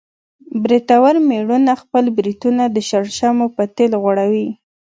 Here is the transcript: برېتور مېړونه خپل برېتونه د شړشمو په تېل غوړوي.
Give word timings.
برېتور 0.63 1.15
مېړونه 1.29 1.71
خپل 1.81 2.05
برېتونه 2.17 2.63
د 2.69 2.77
شړشمو 2.89 3.45
په 3.55 3.63
تېل 3.75 3.91
غوړوي. 4.01 4.47